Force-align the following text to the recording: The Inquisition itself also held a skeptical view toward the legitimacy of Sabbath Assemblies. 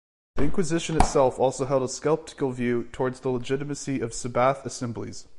The 0.35 0.45
Inquisition 0.45 0.95
itself 0.95 1.37
also 1.37 1.65
held 1.67 1.83
a 1.83 1.87
skeptical 1.87 2.49
view 2.49 2.85
toward 2.91 3.13
the 3.17 3.29
legitimacy 3.29 3.99
of 3.99 4.15
Sabbath 4.15 4.65
Assemblies. 4.65 5.27